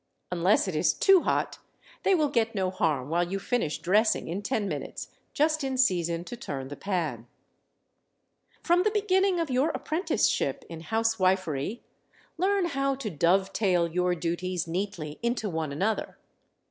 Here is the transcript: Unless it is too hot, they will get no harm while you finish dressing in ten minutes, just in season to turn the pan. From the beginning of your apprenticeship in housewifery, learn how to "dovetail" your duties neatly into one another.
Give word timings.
Unless 0.31 0.67
it 0.67 0.75
is 0.75 0.95
too 0.95 1.21
hot, 1.21 1.59
they 2.01 2.15
will 2.15 2.29
get 2.29 2.55
no 2.55 2.71
harm 2.71 3.07
while 3.11 3.23
you 3.31 3.37
finish 3.37 3.77
dressing 3.77 4.27
in 4.27 4.41
ten 4.41 4.67
minutes, 4.67 5.09
just 5.31 5.63
in 5.63 5.77
season 5.77 6.23
to 6.23 6.35
turn 6.35 6.69
the 6.69 6.75
pan. 6.75 7.27
From 8.63 8.81
the 8.81 8.89
beginning 8.89 9.39
of 9.39 9.51
your 9.51 9.69
apprenticeship 9.69 10.65
in 10.67 10.79
housewifery, 10.79 11.83
learn 12.39 12.65
how 12.65 12.95
to 12.95 13.11
"dovetail" 13.11 13.87
your 13.89 14.15
duties 14.15 14.67
neatly 14.67 15.19
into 15.21 15.47
one 15.47 15.71
another. 15.71 16.17